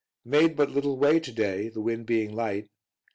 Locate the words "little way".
0.71-1.19